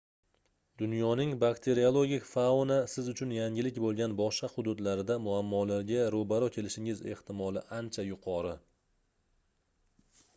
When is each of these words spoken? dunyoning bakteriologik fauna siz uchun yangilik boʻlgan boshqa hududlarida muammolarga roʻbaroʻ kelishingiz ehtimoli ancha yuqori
dunyoning 0.81 1.33
bakteriologik 1.41 2.23
fauna 2.29 2.77
siz 2.93 3.09
uchun 3.11 3.33
yangilik 3.35 3.77
boʻlgan 3.83 4.15
boshqa 4.21 4.49
hududlarida 4.53 5.17
muammolarga 5.27 6.07
roʻbaroʻ 6.17 6.53
kelishingiz 6.57 7.03
ehtimoli 7.13 7.63
ancha 7.81 8.07
yuqori 8.09 8.55